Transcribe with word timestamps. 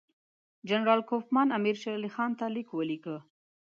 جنرال 0.69 1.01
کوفمان 1.09 1.47
امیر 1.57 1.75
شېر 1.81 1.95
علي 1.99 2.09
خان 2.15 2.31
ته 2.39 2.45
لیک 2.55 2.69
ولیکه. 2.73 3.15